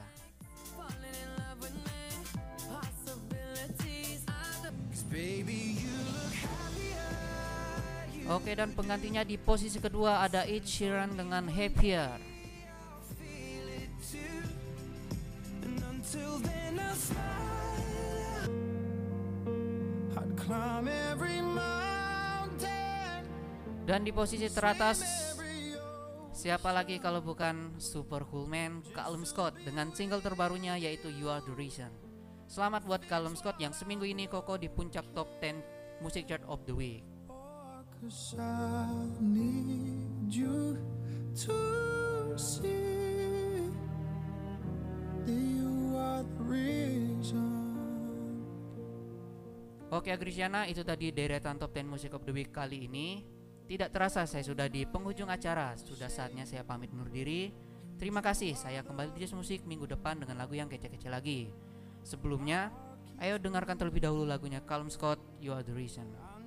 [8.31, 12.23] Oke dan penggantinya di posisi kedua ada Ed Sheeran dengan Happier.
[23.89, 25.01] Dan di posisi teratas
[26.37, 31.41] Siapa lagi kalau bukan Super Cool Man Callum Scott dengan single terbarunya yaitu You Are
[31.41, 31.89] The Reason.
[32.45, 36.69] Selamat buat Callum Scott yang seminggu ini koko di puncak top 10 Music Chart of
[36.69, 37.01] the Week.
[49.89, 53.38] Oke Agrisiana itu tadi deretan top 10 Music of the Week kali ini.
[53.69, 55.77] Tidak terasa saya sudah di penghujung acara.
[55.77, 57.53] Sudah saatnya saya pamit undur diri.
[58.01, 58.57] Terima kasih.
[58.57, 61.53] Saya kembali di Jazz Musik minggu depan dengan lagu yang kece-kece lagi.
[62.01, 62.73] Sebelumnya,
[63.21, 66.38] ayo dengarkan terlebih dahulu lagunya Calum Scott, You Are The Reason.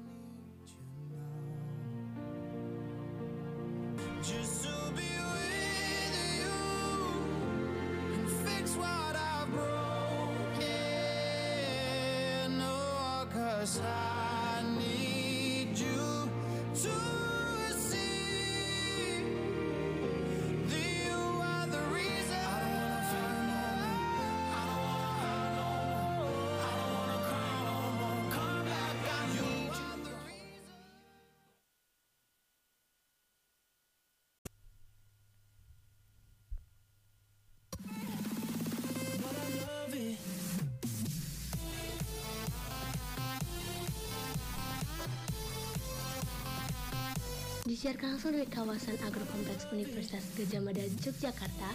[47.82, 51.66] Disiarkan langsung dari kawasan Agrokompleks Universitas Gajah Mada, Yogyakarta.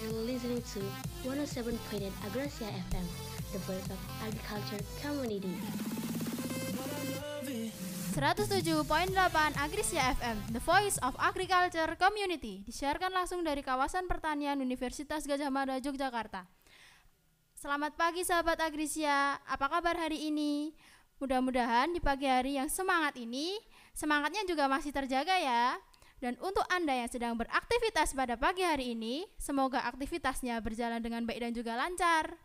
[0.00, 0.80] You're listening to
[1.28, 1.76] 107.8
[2.24, 3.04] Agrasia FM,
[3.52, 5.52] the voice of agriculture community.
[8.16, 9.12] 107.8
[9.60, 15.76] Agrisia FM, The Voice of Agriculture Community, disiarkan langsung dari kawasan pertanian Universitas Gajah Mada,
[15.76, 16.48] Yogyakarta.
[17.60, 20.72] Selamat pagi sahabat Agrisia, apa kabar hari ini?
[21.20, 23.52] Mudah-mudahan di pagi hari yang semangat ini,
[23.96, 25.76] semangatnya juga masih terjaga ya.
[26.22, 31.42] Dan untuk Anda yang sedang beraktivitas pada pagi hari ini, semoga aktivitasnya berjalan dengan baik
[31.42, 32.38] dan juga lancar.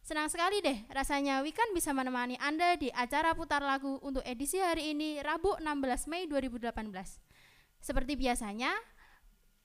[0.00, 4.96] Senang sekali deh, rasanya Wikan bisa menemani Anda di acara putar lagu untuk edisi hari
[4.96, 6.72] ini, Rabu 16 Mei 2018.
[7.84, 8.72] Seperti biasanya,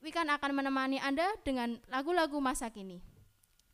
[0.04, 3.00] Wikan akan menemani Anda dengan lagu-lagu masa kini.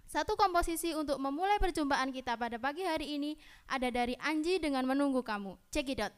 [0.05, 3.33] Satu komposisi untuk memulai perjumpaan kita pada pagi hari ini
[3.65, 5.57] ada dari Anji dengan Menunggu Kamu.
[5.73, 6.13] Check it out.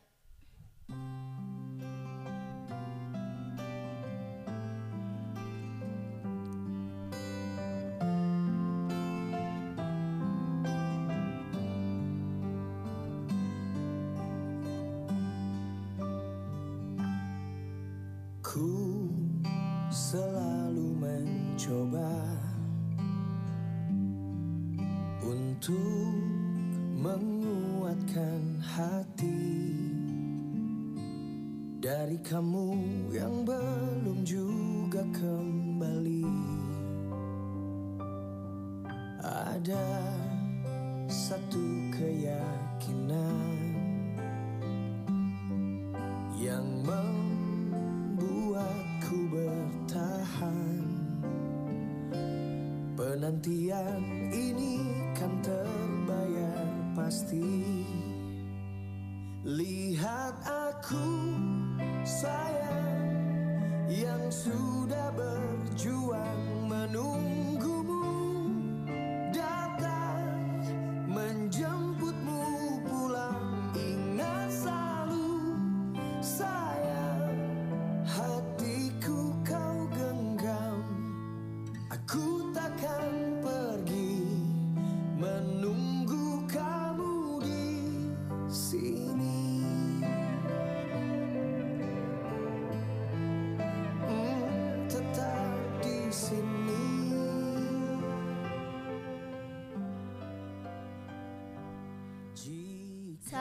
[32.32, 32.61] Kamu
[59.42, 61.34] Lihat aku
[62.06, 63.10] sayang
[63.90, 67.71] yang sudah berjuang menunggumu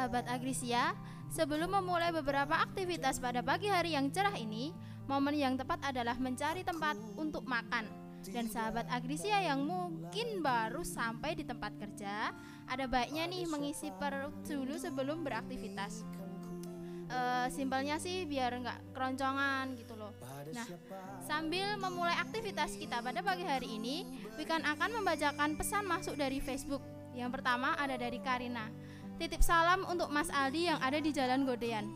[0.00, 0.96] Sahabat Agrisia,
[1.28, 4.72] sebelum memulai beberapa aktivitas pada pagi hari yang cerah ini,
[5.04, 7.84] momen yang tepat adalah mencari tempat untuk makan.
[8.24, 12.32] Dan sahabat Agrisia yang mungkin baru sampai di tempat kerja,
[12.64, 16.08] ada baiknya nih mengisi perut dulu sebelum beraktivitas.
[17.12, 20.16] eh, simpelnya sih biar nggak keroncongan gitu loh.
[20.56, 20.64] Nah,
[21.28, 24.08] sambil memulai aktivitas kita pada pagi hari ini,
[24.40, 26.80] Wikan akan membacakan pesan masuk dari Facebook.
[27.12, 28.70] Yang pertama ada dari Karina.
[29.20, 31.92] Titip salam untuk Mas Aldi yang ada di Jalan Godean.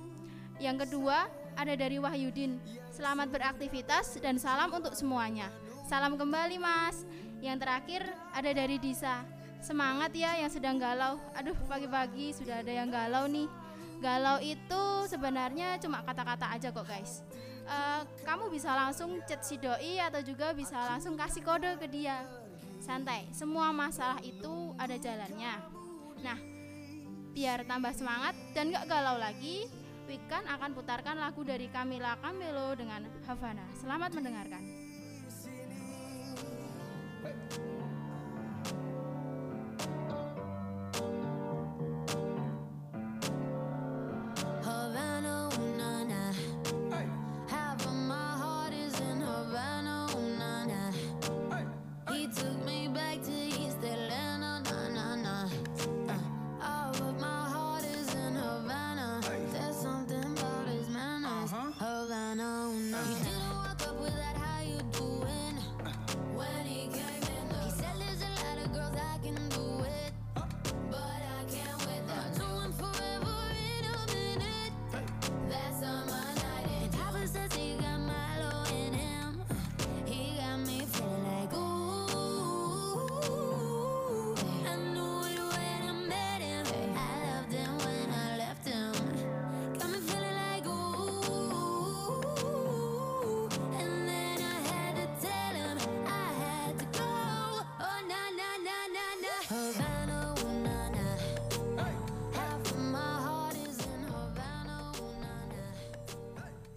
[0.61, 1.25] Yang kedua
[1.57, 2.61] ada dari Wahyudin.
[2.93, 5.49] Selamat beraktivitas dan salam untuk semuanya.
[5.89, 7.09] Salam kembali Mas.
[7.41, 9.25] Yang terakhir ada dari Disa.
[9.64, 11.16] Semangat ya yang sedang galau.
[11.33, 13.49] Aduh pagi-pagi sudah ada yang galau nih.
[14.05, 17.25] Galau itu sebenarnya cuma kata-kata aja kok guys.
[17.64, 22.20] Eh, kamu bisa langsung chat si doi atau juga bisa langsung kasih kode ke dia.
[22.85, 25.57] Santai, semua masalah itu ada jalannya.
[26.20, 26.54] Nah,
[27.35, 29.66] biar tambah semangat dan gak galau lagi,
[30.05, 33.64] Wikan akan putarkan lagu dari Camila Camelo dengan Havana.
[33.72, 34.62] Selamat mendengarkan.
[37.24, 37.74] Havana,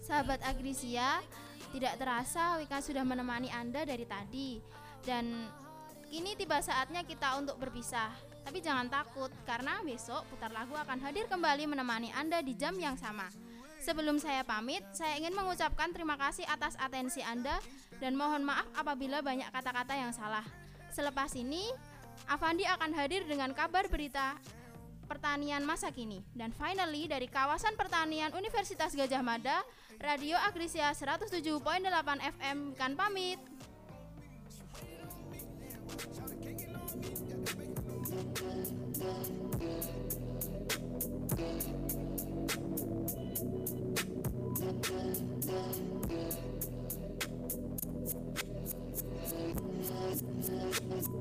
[0.08, 1.20] Sahabat Agrisia,
[1.68, 4.56] tidak terasa Wika sudah menemani Anda dari tadi
[5.04, 5.28] dan
[6.08, 8.08] kini tiba saatnya kita untuk berpisah.
[8.40, 12.96] Tapi jangan takut karena besok putar lagu akan hadir kembali menemani Anda di jam yang
[12.96, 13.28] sama.
[13.84, 17.60] Sebelum saya pamit, saya ingin mengucapkan terima kasih atas atensi Anda
[18.00, 20.42] dan mohon maaf apabila banyak kata-kata yang salah.
[20.88, 21.68] Selepas ini,
[22.32, 24.40] Avandi akan hadir dengan kabar berita
[25.08, 26.20] pertanian masa kini.
[26.36, 29.64] Dan finally dari kawasan pertanian Universitas Gajah Mada,
[29.98, 31.58] Radio Agrisia 107.8
[32.38, 33.42] FM kan pamit.
[50.48, 51.17] Ya,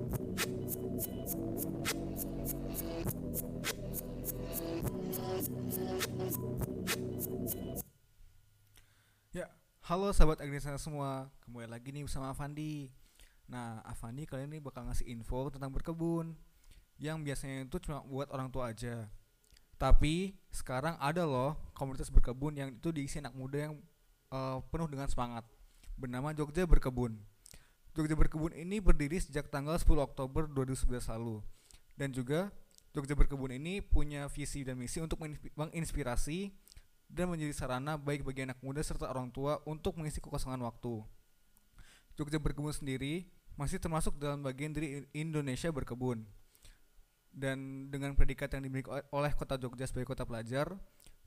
[9.88, 11.32] halo sahabat Agnesana semua.
[11.48, 12.92] Kembali lagi nih bersama Avandi.
[13.48, 16.36] Nah, Avandi kali ini bakal ngasih info tentang berkebun
[17.00, 19.08] yang biasanya itu cuma buat orang tua aja.
[19.80, 23.80] Tapi sekarang ada loh komunitas berkebun yang itu diisi anak muda yang
[24.36, 25.48] eh, penuh dengan semangat.
[25.96, 27.16] Bernama Jogja Berkebun.
[27.96, 31.40] Jogja Berkebun ini berdiri sejak tanggal 10 Oktober 2011 lalu.
[31.96, 32.52] Dan juga
[32.92, 36.52] Jogja Berkebun ini punya visi dan misi untuk menginspi- menginspirasi
[37.08, 41.02] dan menjadi sarana baik bagi anak muda serta orang tua untuk mengisi kekosongan waktu.
[42.20, 46.28] Jogja Berkebun sendiri masih termasuk dalam bagian dari Indonesia Berkebun.
[47.32, 50.74] Dan dengan predikat yang dimiliki oleh Kota Jogja sebagai kota pelajar,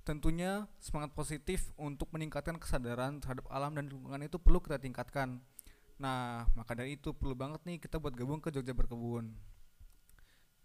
[0.02, 5.38] tentunya semangat positif untuk meningkatkan kesadaran terhadap alam dan lingkungan itu perlu kita tingkatkan.
[6.02, 9.30] Nah, maka dari itu perlu banget nih kita buat gabung ke Jogja Berkebun.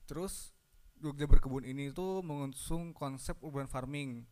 [0.10, 0.56] Terus
[0.98, 4.26] Jogja Berkebun ini tuh mengusung konsep urban farming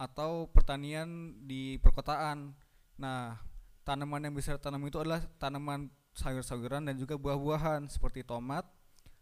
[0.00, 2.56] atau pertanian di perkotaan.
[2.96, 3.36] Nah,
[3.84, 8.64] tanaman yang bisa ditanam itu adalah tanaman sayur-sayuran dan juga buah-buahan seperti tomat,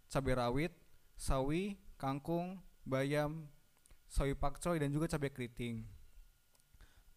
[0.06, 0.72] cabai rawit,
[1.18, 3.50] sawi, kangkung, bayam,
[4.06, 5.82] sawi pakcoy dan juga cabai keriting.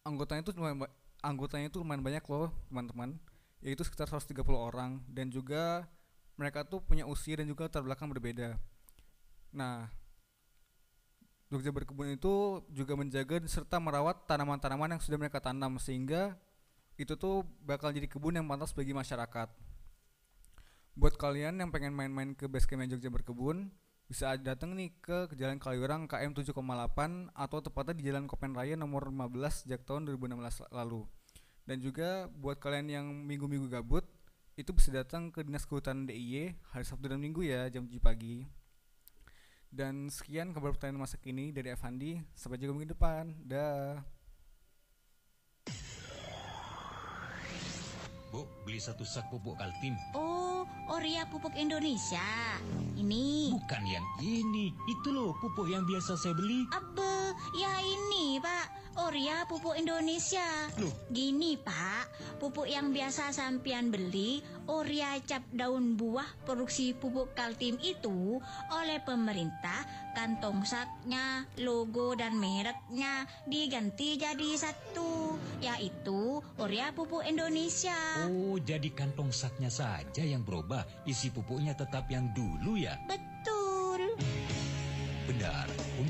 [0.02, 0.90] Anggotanya itu lumayan
[1.22, 3.22] anggotanya itu lumayan banyak loh, teman-teman.
[3.62, 5.86] Yaitu sekitar 130 orang dan juga
[6.34, 8.58] mereka tuh punya usia dan juga latar belakang berbeda.
[9.54, 9.94] Nah,
[11.52, 16.40] Jogja Berkebun itu juga menjaga serta merawat tanaman-tanaman yang sudah mereka tanam sehingga
[16.96, 19.52] itu tuh bakal jadi kebun yang pantas bagi masyarakat.
[20.96, 23.68] Buat kalian yang pengen main-main ke base campnya Jogja Berkebun,
[24.08, 26.56] bisa datang nih ke Jalan Kaliurang KM 7,8
[27.36, 31.04] atau tepatnya di Jalan Kopen Raya nomor 15 sejak tahun 2016 lalu.
[31.68, 34.08] Dan juga buat kalian yang minggu-minggu gabut,
[34.60, 38.61] itu bisa datang ke Dinas Kehutanan DIY hari Sabtu dan Minggu ya jam 7 pagi.
[39.72, 42.20] Dan sekian kabar pertanyaan masa kini dari Evandi.
[42.36, 43.32] Sampai jumpa minggu depan.
[43.48, 44.04] Dah.
[48.32, 49.96] Bu, beli satu sak pupuk Kaltim.
[50.12, 52.24] Oh, Oria pupuk Indonesia.
[53.00, 53.56] Ini.
[53.56, 54.76] Bukan yang ini.
[54.92, 56.68] Itu loh pupuk yang biasa saya beli.
[56.76, 58.61] Abe, ya ini Pak.
[59.00, 60.44] Oria pupuk Indonesia.
[60.76, 60.92] Loh?
[61.08, 68.44] Gini Pak, pupuk yang biasa sampian beli, Oria cap daun buah produksi pupuk Kaltim itu
[68.76, 77.96] oleh pemerintah kantong saknya, logo dan mereknya diganti jadi satu, yaitu Oria pupuk Indonesia.
[78.28, 80.84] Oh, jadi kantong saknya saja yang berubah.
[81.08, 83.00] Isi pupuknya tetap yang dulu ya?
[83.08, 83.31] Betul.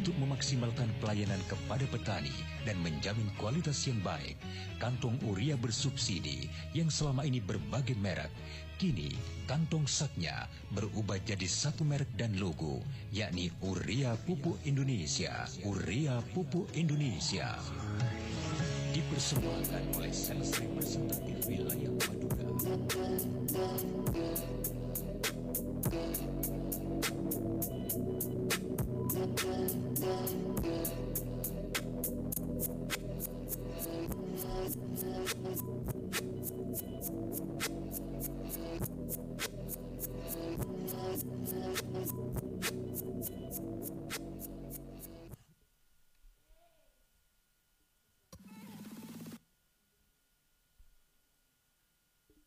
[0.02, 2.34] Untuk memaksimalkan pelayanan kepada petani
[2.66, 4.34] dan menjamin kualitas yang baik,
[4.82, 8.34] kantong urea bersubsidi yang selama ini berbagai merek,
[8.82, 9.14] kini
[9.46, 12.82] kantong saknya berubah jadi satu merek dan logo,
[13.14, 15.46] yakni Urea Pupuk Indonesia.
[15.62, 17.62] Urea Pupuk Indonesia.
[18.98, 22.50] Dipersembahkan oleh Sales Representatif Wilayah Madura.